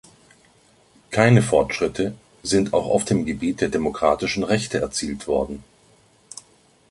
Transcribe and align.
Keine 1.11 1.43
Fortschritte 1.43 2.15
sind 2.41 2.73
auch 2.73 2.87
auf 2.89 3.05
dem 3.05 3.23
Gebiet 3.23 3.61
der 3.61 3.69
demokratischen 3.69 4.41
Rechte 4.43 4.81
erzielt 4.81 5.27
worden. 5.27 5.63